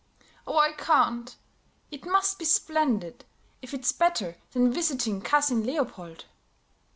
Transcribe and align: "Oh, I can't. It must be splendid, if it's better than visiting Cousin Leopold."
"Oh, 0.47 0.57
I 0.57 0.71
can't. 0.71 1.35
It 1.91 2.07
must 2.07 2.39
be 2.39 2.45
splendid, 2.45 3.23
if 3.61 3.71
it's 3.71 3.91
better 3.91 4.35
than 4.51 4.73
visiting 4.73 5.21
Cousin 5.21 5.63
Leopold." 5.63 6.25